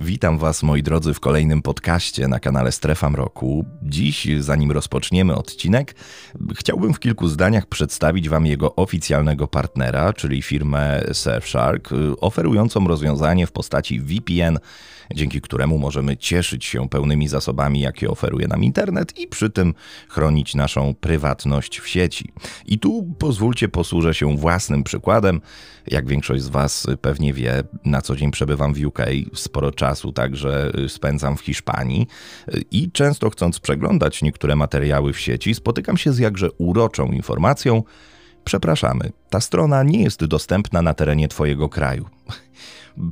[0.00, 3.64] Witam Was, moi drodzy, w kolejnym podcaście na kanale Strefa Mroku.
[3.82, 5.94] Dziś, zanim rozpoczniemy odcinek,
[6.56, 11.90] chciałbym w kilku zdaniach przedstawić Wam jego oficjalnego partnera, czyli firmę Surfshark,
[12.20, 14.58] oferującą rozwiązanie w postaci VPN,
[15.14, 19.74] dzięki któremu możemy cieszyć się pełnymi zasobami, jakie oferuje nam internet i przy tym
[20.08, 22.32] chronić naszą prywatność w sieci.
[22.66, 25.40] I tu pozwólcie posłużę się własnym przykładem.
[25.86, 28.98] Jak większość z Was pewnie wie, na co dzień przebywam w UK,
[29.34, 32.06] sporo czasu także spędzam w Hiszpanii
[32.70, 37.82] i często chcąc przeglądać niektóre materiały w sieci, spotykam się z jakże uroczą informacją,
[38.46, 42.06] Przepraszamy, ta strona nie jest dostępna na terenie Twojego kraju.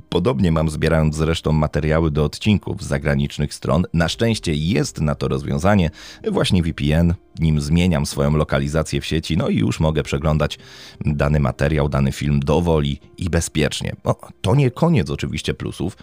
[0.08, 3.84] Podobnie mam zbierając zresztą materiały do odcinków z zagranicznych stron.
[3.92, 5.90] Na szczęście jest na to rozwiązanie,
[6.30, 10.58] właśnie VPN, nim zmieniam swoją lokalizację w sieci, no i już mogę przeglądać
[11.00, 13.96] dany materiał, dany film dowoli i bezpiecznie.
[14.04, 15.96] No, to nie koniec oczywiście plusów,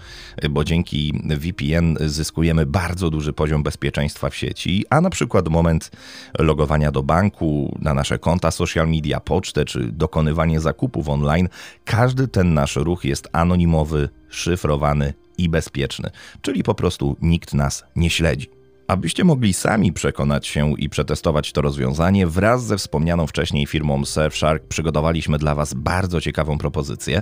[0.49, 5.91] bo dzięki VPN zyskujemy bardzo duży poziom bezpieczeństwa w sieci, a na przykład moment
[6.39, 11.49] logowania do banku, na nasze konta social media, pocztę czy dokonywanie zakupów online,
[11.85, 16.09] każdy ten nasz ruch jest anonimowy, szyfrowany i bezpieczny,
[16.41, 18.61] czyli po prostu nikt nas nie śledzi.
[18.87, 24.67] Abyście mogli sami przekonać się i przetestować to rozwiązanie, wraz ze wspomnianą wcześniej firmą Surfshark
[24.67, 27.21] przygotowaliśmy dla Was bardzo ciekawą propozycję.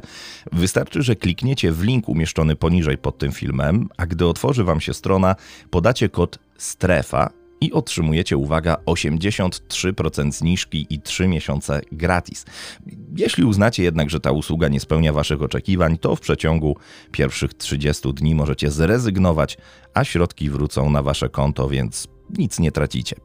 [0.52, 4.94] Wystarczy, że klikniecie w link umieszczony poniżej pod tym filmem, a gdy otworzy Wam się
[4.94, 5.36] strona,
[5.70, 12.46] podacie kod STREFA i otrzymujecie, uwaga, 83% zniżki i 3 miesiące gratis.
[13.16, 16.78] Jeśli uznacie jednak, że ta usługa nie spełnia Waszych oczekiwań, to w przeciągu
[17.12, 19.58] pierwszych 30 dni możecie zrezygnować,
[19.94, 23.16] a środki wrócą na Wasze konto, więc nic nie tracicie.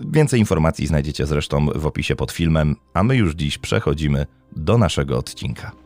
[0.00, 5.18] Więcej informacji znajdziecie zresztą w opisie pod filmem, a my już dziś przechodzimy do naszego
[5.18, 5.81] odcinka.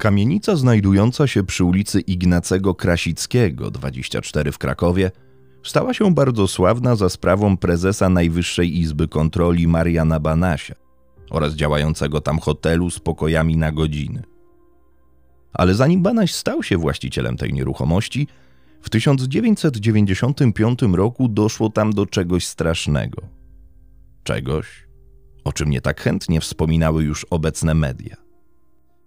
[0.00, 5.10] Kamienica znajdująca się przy ulicy Ignacego Krasickiego 24 w Krakowie
[5.62, 10.74] stała się bardzo sławna za sprawą prezesa Najwyższej Izby Kontroli Mariana Banasia
[11.30, 14.22] oraz działającego tam hotelu z pokojami na godziny.
[15.52, 18.28] Ale zanim Banaś stał się właścicielem tej nieruchomości,
[18.82, 23.22] w 1995 roku doszło tam do czegoś strasznego.
[24.22, 24.86] Czegoś,
[25.44, 28.19] o czym nie tak chętnie wspominały już obecne media.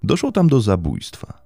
[0.03, 1.44] Doszło tam do zabójstwa.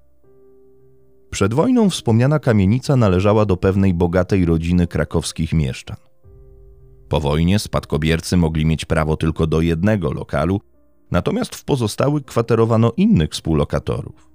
[1.29, 5.97] Przed wojną wspomniana kamienica należała do pewnej bogatej rodziny krakowskich mieszczan.
[7.09, 10.62] Po wojnie spadkobiercy mogli mieć prawo tylko do jednego lokalu,
[11.12, 14.29] natomiast w pozostałych kwaterowano innych współlokatorów.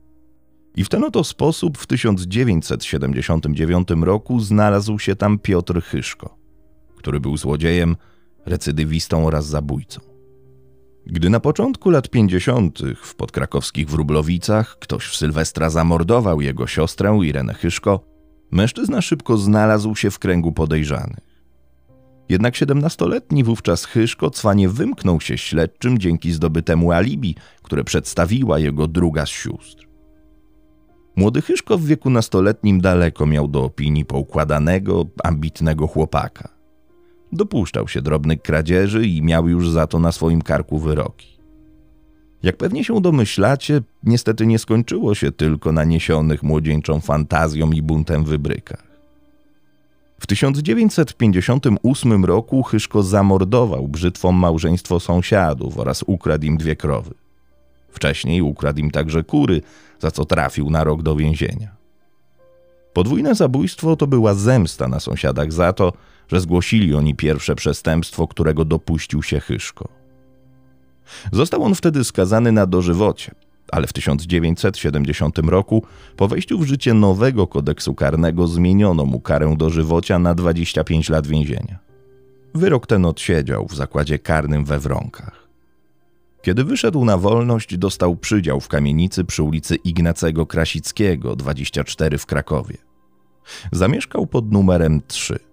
[0.76, 6.38] I w ten oto sposób w 1979 roku znalazł się tam Piotr Chyszko,
[6.96, 7.96] który był złodziejem,
[8.46, 10.11] recydywistą oraz zabójcą.
[11.06, 12.78] Gdy na początku lat 50.
[13.02, 18.00] w podkrakowskich Wróblowicach ktoś w Sylwestra zamordował jego siostrę Irenę Chyszko,
[18.50, 21.32] mężczyzna szybko znalazł się w kręgu podejrzanych.
[22.28, 29.26] Jednak siedemnastoletni wówczas Chyszko cwanie wymknął się śledczym dzięki zdobytemu alibi, które przedstawiła jego druga
[29.26, 29.88] z sióstr.
[31.16, 36.48] Młody Chyszko w wieku nastoletnim daleko miał do opinii poukładanego, ambitnego chłopaka–
[37.32, 41.32] Dopuszczał się drobnych kradzieży i miał już za to na swoim karku wyroki.
[42.42, 48.24] Jak pewnie się domyślacie, niestety nie skończyło się tylko na niesionych młodzieńczą fantazją i buntem
[48.24, 48.92] wybrykach.
[50.18, 57.14] W 1958 roku Chyszko zamordował brzytwą małżeństwo sąsiadów oraz ukradł im dwie krowy.
[57.88, 59.62] Wcześniej ukradł im także kury,
[60.00, 61.68] za co trafił na rok do więzienia.
[62.92, 65.92] Podwójne zabójstwo to była zemsta na sąsiadach za to,
[66.32, 69.88] że zgłosili oni pierwsze przestępstwo, którego dopuścił się Chyszko.
[71.32, 73.34] Został on wtedy skazany na dożywocie,
[73.72, 75.84] ale w 1970 roku,
[76.16, 81.78] po wejściu w życie nowego kodeksu karnego, zmieniono mu karę dożywocia na 25 lat więzienia.
[82.54, 85.48] Wyrok ten odsiedział w zakładzie karnym we Wronkach.
[86.42, 92.76] Kiedy wyszedł na wolność, dostał przydział w kamienicy przy ulicy Ignacego Krasickiego, 24 w Krakowie.
[93.72, 95.51] Zamieszkał pod numerem 3.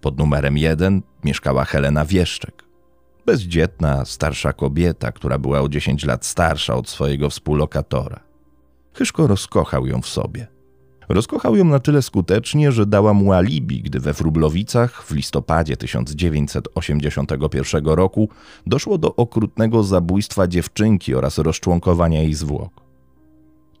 [0.00, 2.64] Pod numerem 1 mieszkała Helena Wieszczek.
[3.26, 8.20] Bezdzietna, starsza kobieta, która była o 10 lat starsza od swojego współlokatora.
[8.94, 10.46] Chyszko rozkochał ją w sobie.
[11.08, 17.86] Rozkochał ją na tyle skutecznie, że dała mu alibi, gdy we Wróblowicach w listopadzie 1981
[17.86, 18.28] roku
[18.66, 22.89] doszło do okrutnego zabójstwa dziewczynki oraz rozczłonkowania jej zwłok.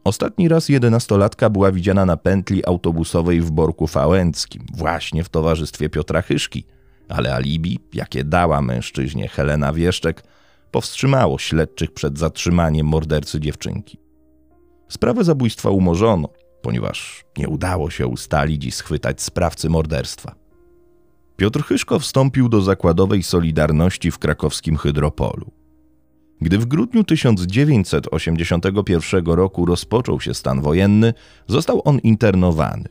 [0.04, 6.22] Ostatni raz jedenastolatka była widziana na pętli autobusowej w Borku Fałęckim, właśnie w towarzystwie Piotra
[6.22, 6.64] Chyszki,
[7.08, 10.22] ale alibi, jakie dała mężczyźnie Helena Wieszczek,
[10.70, 13.98] powstrzymało śledczych przed zatrzymaniem mordercy dziewczynki.
[14.88, 16.28] Sprawę zabójstwa umorzono,
[16.62, 20.34] ponieważ nie udało się ustalić i schwytać sprawcy morderstwa.
[21.36, 25.59] Piotr Chyszko wstąpił do zakładowej Solidarności w krakowskim Hydropolu.
[26.40, 31.14] Gdy w grudniu 1981 roku rozpoczął się stan wojenny,
[31.46, 32.88] został on internowany.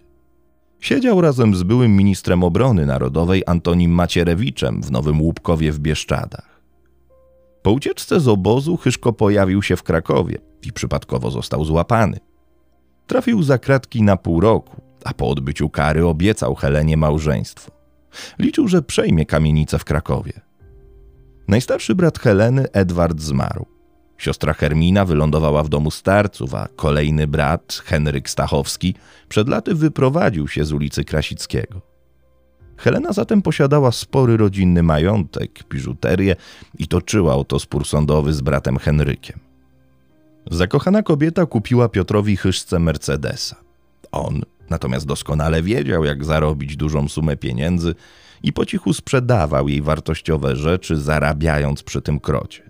[0.79, 6.61] Siedział razem z byłym ministrem obrony narodowej Antonim Macierewiczem w Nowym Łupkowie w Bieszczadach.
[7.61, 12.19] Po ucieczce z obozu Chyszko pojawił się w Krakowie i przypadkowo został złapany.
[13.07, 17.71] Trafił za kratki na pół roku, a po odbyciu kary obiecał Helenie małżeństwo.
[18.39, 20.48] Liczył, że przejmie kamienicę w Krakowie.
[21.49, 23.65] Najstarszy brat Heleny, Edward, zmarł.
[24.17, 28.95] Siostra Hermina wylądowała w domu starców, a kolejny brat, Henryk Stachowski,
[29.29, 31.81] przed laty wyprowadził się z ulicy Krasickiego.
[32.77, 36.35] Helena zatem posiadała spory rodzinny majątek, biżuterię
[36.77, 39.39] i toczyła o to spór sądowy z bratem Henrykiem.
[40.51, 43.55] Zakochana kobieta kupiła Piotrowi Chyszce Mercedesa.
[44.11, 47.95] On natomiast doskonale wiedział, jak zarobić dużą sumę pieniędzy
[48.43, 52.69] i po cichu sprzedawał jej wartościowe rzeczy, zarabiając przy tym krocie.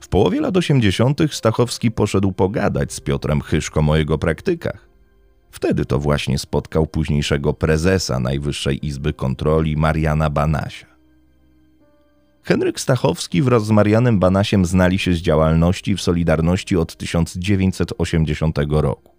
[0.00, 1.20] W połowie lat 80.
[1.30, 4.88] Stachowski poszedł pogadać z Piotrem Chyszką o jego praktykach.
[5.50, 10.86] Wtedy to właśnie spotkał późniejszego prezesa Najwyższej Izby Kontroli Mariana Banasia.
[12.42, 19.14] Henryk Stachowski wraz z Marianem Banasiem znali się z działalności w Solidarności od 1980 roku.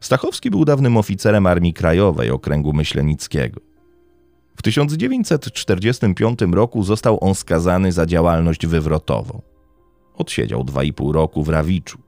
[0.00, 3.60] Stachowski był dawnym oficerem Armii Krajowej Okręgu Myślenickiego.
[4.56, 9.42] W 1945 roku został on skazany za działalność wywrotową.
[10.14, 11.98] Odsiedział dwa i pół roku w Rawiczu.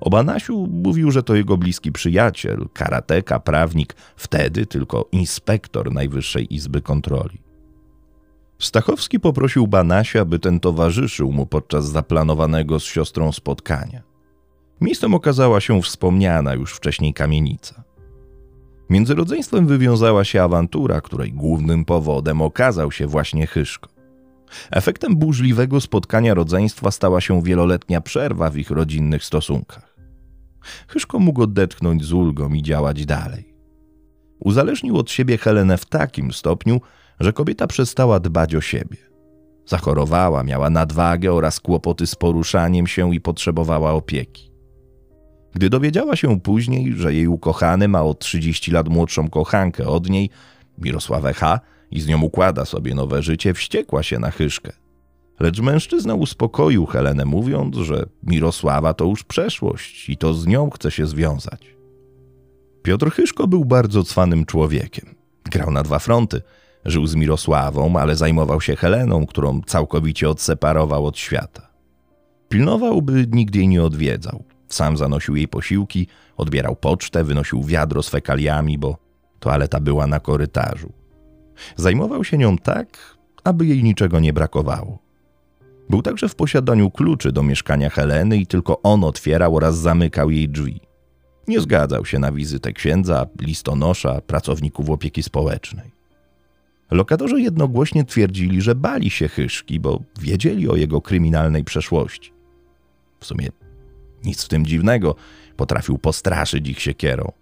[0.00, 6.80] O Banasiu mówił, że to jego bliski przyjaciel, karateka, prawnik, wtedy tylko inspektor Najwyższej Izby
[6.80, 7.38] Kontroli.
[8.58, 14.02] Stachowski poprosił Banasia, by ten towarzyszył mu podczas zaplanowanego z siostrą spotkania.
[14.80, 17.85] Miejscem okazała się wspomniana już wcześniej kamienica.
[18.90, 23.88] Między rodzeństwem wywiązała się awantura, której głównym powodem okazał się właśnie Chyszko.
[24.70, 29.96] Efektem burzliwego spotkania rodzeństwa stała się wieloletnia przerwa w ich rodzinnych stosunkach.
[30.88, 33.54] Chyszko mógł odetchnąć z ulgą i działać dalej.
[34.40, 36.80] Uzależnił od siebie Helenę w takim stopniu,
[37.20, 38.96] że kobieta przestała dbać o siebie.
[39.66, 44.45] Zachorowała, miała nadwagę oraz kłopoty z poruszaniem się i potrzebowała opieki.
[45.56, 50.30] Gdy dowiedziała się później, że jej ukochany ma o 30 lat młodszą kochankę od niej,
[50.78, 51.60] Mirosławę H.,
[51.90, 54.72] i z nią układa sobie nowe życie, wściekła się na Chyszkę.
[55.40, 60.90] Lecz mężczyzna uspokoił Helenę, mówiąc, że Mirosława to już przeszłość i to z nią chce
[60.90, 61.76] się związać.
[62.82, 65.14] Piotr Chyszko był bardzo cwanym człowiekiem.
[65.44, 66.42] Grał na dwa fronty.
[66.84, 71.68] Żył z Mirosławą, ale zajmował się Heleną, którą całkowicie odseparował od świata.
[72.48, 74.55] Pilnował, by nikt jej nie odwiedzał.
[74.68, 78.96] Sam zanosił jej posiłki, odbierał pocztę, wynosił wiadro z fekaliami, bo
[79.40, 80.92] toaleta była na korytarzu.
[81.76, 84.98] Zajmował się nią tak, aby jej niczego nie brakowało.
[85.90, 90.48] Był także w posiadaniu kluczy do mieszkania Heleny i tylko on otwierał oraz zamykał jej
[90.48, 90.80] drzwi.
[91.48, 95.90] Nie zgadzał się na wizytę księdza, listonosza, pracowników opieki społecznej.
[96.90, 102.32] Lokatorzy jednogłośnie twierdzili, że bali się Chyszki, bo wiedzieli o jego kryminalnej przeszłości.
[103.20, 103.48] W sumie
[104.26, 105.14] nic w tym dziwnego,
[105.56, 107.32] potrafił postraszyć ich siekierą.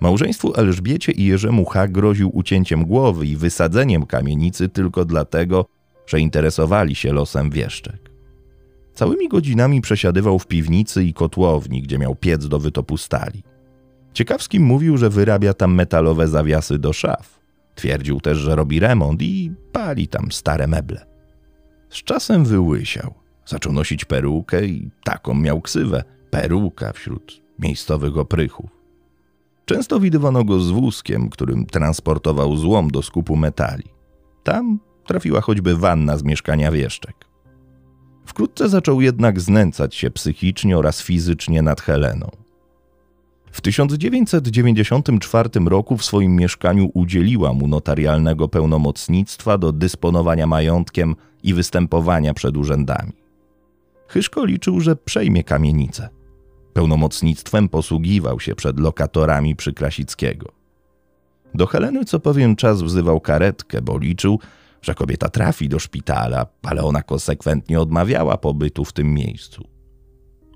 [0.00, 1.88] Małżeństwu Elżbiecie i Jerzemu H.
[1.88, 5.66] groził ucięciem głowy i wysadzeniem kamienicy tylko dlatego,
[6.06, 8.10] że interesowali się losem wieszczek.
[8.94, 13.42] Całymi godzinami przesiadywał w piwnicy i kotłowni, gdzie miał piec do wytopu stali.
[14.12, 17.40] Ciekawski mówił, że wyrabia tam metalowe zawiasy do szaf.
[17.74, 21.06] Twierdził też, że robi remont i pali tam stare meble.
[21.90, 23.19] Z czasem wyłysiał.
[23.50, 28.70] Zaczął nosić perukę i taką miał ksywę peruka wśród miejscowych oprychów.
[29.64, 33.84] Często widywano go z wózkiem, którym transportował złom do skupu metali.
[34.42, 37.14] Tam trafiła choćby wanna z mieszkania wieszczek.
[38.26, 42.30] Wkrótce zaczął jednak znęcać się psychicznie oraz fizycznie nad Heleną.
[43.52, 52.34] W 1994 roku w swoim mieszkaniu udzieliła mu notarialnego pełnomocnictwa do dysponowania majątkiem i występowania
[52.34, 53.19] przed urzędami.
[54.10, 56.08] Chyszko liczył, że przejmie kamienicę.
[56.72, 60.52] Pełnomocnictwem posługiwał się przed lokatorami przy Krasickiego.
[61.54, 64.38] Do Heleny co pewien czas wzywał karetkę, bo liczył,
[64.82, 69.68] że kobieta trafi do szpitala, ale ona konsekwentnie odmawiała pobytu w tym miejscu.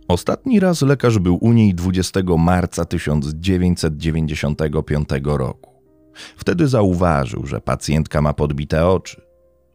[0.09, 5.71] Ostatni raz lekarz był u niej 20 marca 1995 roku.
[6.37, 9.23] Wtedy zauważył, że pacjentka ma podbite oczy.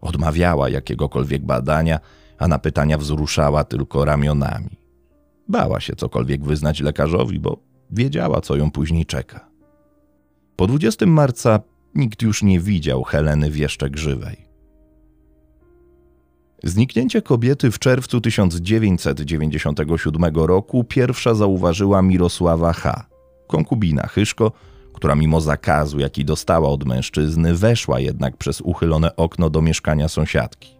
[0.02, 2.00] Odmawiała jakiegokolwiek badania,
[2.40, 4.80] a na pytania wzruszała tylko ramionami.
[5.48, 7.58] Bała się cokolwiek wyznać lekarzowi, bo
[7.92, 9.50] wiedziała, co ją później czeka.
[10.56, 11.60] Po 20 marca
[11.96, 14.50] nikt już nie widział Heleny Wieszczek żywej.
[16.64, 23.06] Zniknięcie kobiety w czerwcu 1997 roku pierwsza zauważyła Mirosława H.,
[23.48, 24.52] konkubina Hyszko,
[24.94, 30.79] która mimo zakazu, jaki dostała od mężczyzny, weszła jednak przez uchylone okno do mieszkania sąsiadki.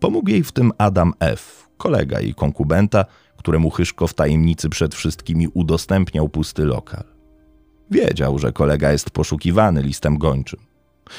[0.00, 3.04] Pomógł jej w tym Adam F., kolega jej konkubenta,
[3.36, 7.04] któremu Hyszko w tajemnicy przed wszystkimi udostępniał pusty lokal.
[7.90, 10.60] Wiedział, że kolega jest poszukiwany listem gończym.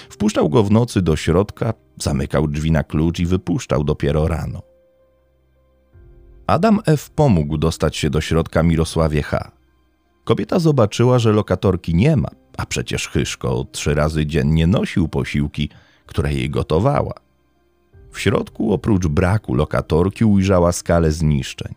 [0.10, 4.62] Wpuszczał go w nocy do środka, zamykał drzwi na klucz i wypuszczał dopiero rano.
[6.48, 7.10] Adam F.
[7.10, 9.52] pomógł dostać się do środka Mirosławie H.
[10.24, 15.70] Kobieta zobaczyła, że lokatorki nie ma, a przecież Hyszko trzy razy dziennie nosił posiłki,
[16.06, 17.14] które jej gotowała.
[18.12, 21.76] W środku, oprócz braku lokatorki, ujrzała skalę zniszczeń.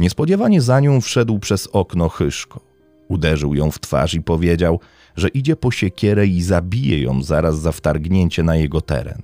[0.00, 2.60] Niespodziewanie za nią wszedł przez okno Hyszko.
[3.08, 4.80] Uderzył ją w twarz i powiedział,
[5.16, 9.22] że idzie po siekierę i zabije ją zaraz za wtargnięcie na jego teren.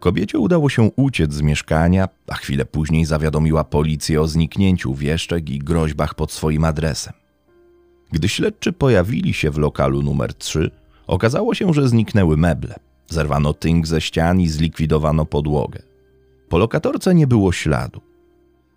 [0.00, 5.58] Kobiecie udało się uciec z mieszkania, a chwilę później zawiadomiła policję o zniknięciu wieszczek i
[5.58, 7.12] groźbach pod swoim adresem.
[8.12, 10.70] Gdy śledczy pojawili się w lokalu numer 3,
[11.06, 12.74] okazało się, że zniknęły meble.
[13.08, 15.82] Zerwano tynk ze ścian i zlikwidowano podłogę.
[16.48, 18.00] Po lokatorce nie było śladu.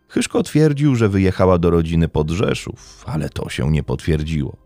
[0.07, 4.57] Hyszko twierdził, że wyjechała do rodziny pod Rzeszów, ale to się nie potwierdziło.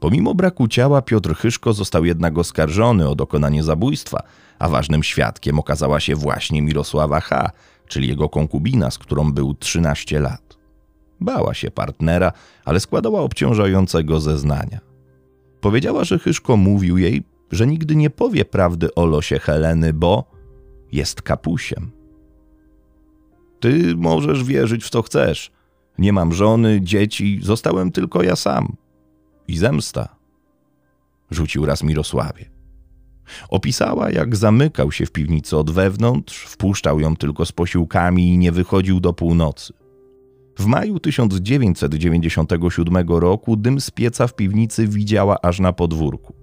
[0.00, 4.22] Pomimo braku ciała, Piotr Hyszko został jednak oskarżony o dokonanie zabójstwa,
[4.58, 7.50] a ważnym świadkiem okazała się właśnie Mirosława H.,
[7.86, 10.58] czyli jego konkubina, z którą był 13 lat.
[11.20, 12.32] Bała się partnera,
[12.64, 14.78] ale składała obciążającego zeznania.
[15.60, 20.24] Powiedziała, że Hyszko mówił jej, że nigdy nie powie prawdy o losie Heleny, bo
[20.92, 21.90] jest kapusiem.
[23.60, 25.50] Ty możesz wierzyć w co chcesz.
[25.98, 28.76] Nie mam żony, dzieci, zostałem tylko ja sam.
[29.48, 30.16] I zemsta.
[31.30, 32.50] Rzucił raz Mirosławie.
[33.48, 38.52] Opisała, jak zamykał się w piwnicy od wewnątrz, wpuszczał ją tylko z posiłkami i nie
[38.52, 39.72] wychodził do północy.
[40.58, 46.39] W maju 1997 roku dym z pieca w piwnicy widziała aż na podwórku.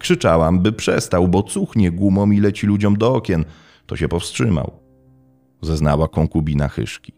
[0.00, 3.44] Krzyczałam, by przestał, bo cuchnie gumą i leci ludziom do okien.
[3.86, 4.80] To się powstrzymał
[5.62, 7.12] zeznała konkubina Hyszki.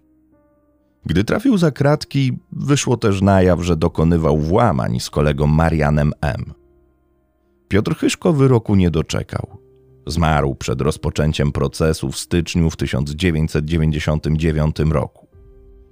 [1.07, 6.53] Gdy trafił za kratki, wyszło też na jaw, że dokonywał włamań z kolegą Marianem M.
[7.69, 9.59] Piotr Hyszko wyroku nie doczekał.
[10.07, 15.27] Zmarł przed rozpoczęciem procesu w styczniu w 1999 roku.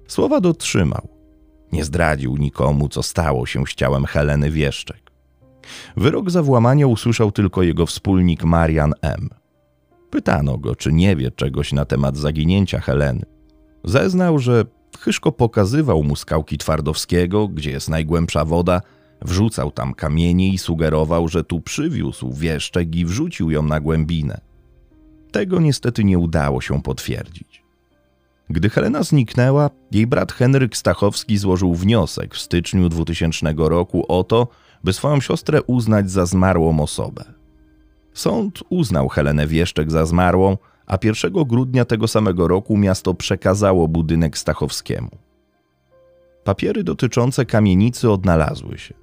[0.07, 1.07] Słowa dotrzymał.
[1.71, 5.10] Nie zdradził nikomu, co stało się z ciałem Heleny Wieszczek.
[5.97, 9.29] Wyrok za włamanie usłyszał tylko jego wspólnik Marian M.
[10.09, 13.25] Pytano go, czy nie wie czegoś na temat zaginięcia Heleny.
[13.83, 14.65] Zeznał, że
[14.99, 18.81] Chyszko pokazywał mu skałki Twardowskiego, gdzie jest najgłębsza woda,
[19.21, 24.41] wrzucał tam kamienie i sugerował, że tu przywiózł wieszczek i wrzucił ją na głębinę.
[25.31, 27.63] Tego niestety nie udało się potwierdzić.
[28.49, 34.47] Gdy Helena zniknęła, jej brat Henryk Stachowski złożył wniosek w styczniu 2000 roku o to,
[34.83, 37.23] by swoją siostrę uznać za zmarłą osobę.
[38.13, 44.37] Sąd uznał Helenę Wieszczek za zmarłą, a 1 grudnia tego samego roku miasto przekazało budynek
[44.37, 45.09] Stachowskiemu.
[46.43, 48.93] Papiery dotyczące kamienicy odnalazły się.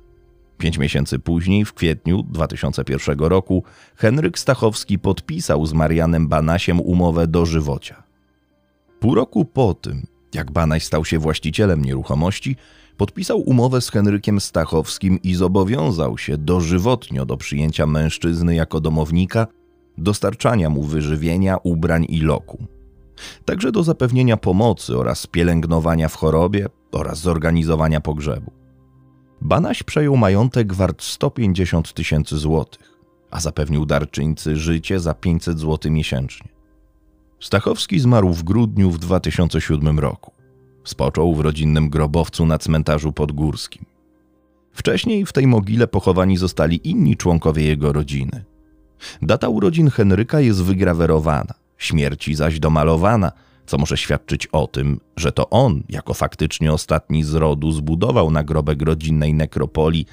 [0.58, 3.64] Pięć miesięcy później, w kwietniu 2001 roku,
[3.96, 8.02] Henryk Stachowski podpisał z Marianem Banasiem umowę do żywocia.
[9.00, 12.56] Pół roku po tym, jak Banaś stał się właścicielem nieruchomości,
[12.96, 19.46] podpisał umowę z Henrykiem Stachowskim i zobowiązał się dożywotnio do przyjęcia mężczyzny jako domownika,
[19.98, 22.66] dostarczania mu wyżywienia, ubrań i loku.
[23.44, 28.52] Także do zapewnienia pomocy oraz pielęgnowania w chorobie oraz zorganizowania pogrzebu.
[29.40, 32.98] Banaś przejął majątek wart 150 tysięcy złotych,
[33.30, 36.57] a zapewnił darczyńcy życie za 500 zł miesięcznie.
[37.40, 40.32] Stachowski zmarł w grudniu w 2007 roku.
[40.84, 43.84] Spoczął w rodzinnym grobowcu na cmentarzu podgórskim.
[44.72, 48.44] Wcześniej w tej mogile pochowani zostali inni członkowie jego rodziny.
[49.22, 53.32] Data urodzin Henryka jest wygrawerowana, śmierci zaś domalowana,
[53.66, 58.82] co może świadczyć o tym, że to on, jako faktycznie ostatni z rodu, zbudował nagrobek
[58.82, 60.06] rodzinnej nekropolii,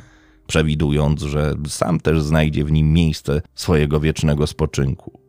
[0.47, 5.24] przewidując, że sam też znajdzie w nim miejsce swojego wiecznego spoczynku.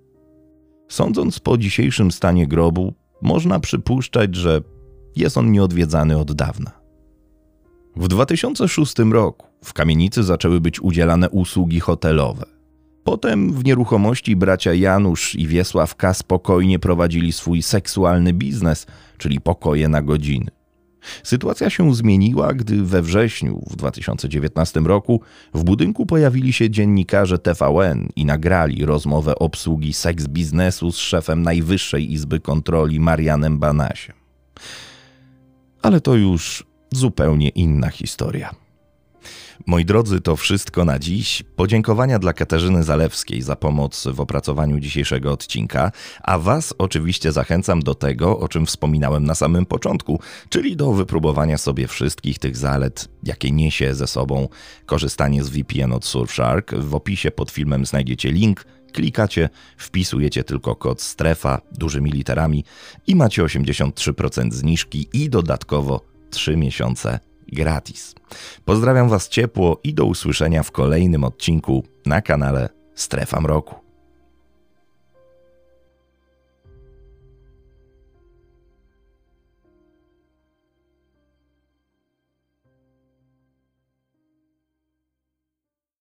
[0.88, 4.60] Sądząc po dzisiejszym stanie grobu, można przypuszczać, że
[5.16, 6.70] jest on nieodwiedzany od dawna.
[7.96, 12.46] W 2006 roku w kamienicy zaczęły być udzielane usługi hotelowe.
[13.04, 16.14] Potem w nieruchomości bracia Janusz i Wiesław K.
[16.14, 18.86] spokojnie prowadzili swój seksualny biznes,
[19.18, 20.55] czyli pokoje na godziny.
[21.22, 25.20] Sytuacja się zmieniła, gdy we wrześniu w 2019 roku
[25.54, 32.12] w budynku pojawili się dziennikarze TVN i nagrali rozmowę obsługi seks biznesu z szefem Najwyższej
[32.12, 34.14] Izby Kontroli Marianem Banasiem.
[35.82, 38.65] Ale to już zupełnie inna historia.
[39.66, 41.42] Moi drodzy, to wszystko na dziś.
[41.56, 47.94] Podziękowania dla Katarzyny Zalewskiej za pomoc w opracowaniu dzisiejszego odcinka, a Was oczywiście zachęcam do
[47.94, 53.50] tego, o czym wspominałem na samym początku, czyli do wypróbowania sobie wszystkich tych zalet, jakie
[53.50, 54.48] niesie ze sobą
[54.86, 56.74] korzystanie z VPN od Surfshark.
[56.74, 62.64] W opisie pod filmem znajdziecie link klikacie, wpisujecie tylko kod strefa dużymi literami
[63.06, 67.18] i macie 83% zniżki i dodatkowo 3 miesiące
[67.52, 68.14] gratis.
[68.64, 73.85] Pozdrawiam Was ciepło i do usłyszenia w kolejnym odcinku na kanale Strefa Mroku.